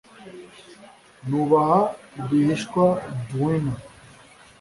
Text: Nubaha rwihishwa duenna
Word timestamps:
Nubaha 1.29 1.79
rwihishwa 2.21 2.85
duenna 3.27 3.73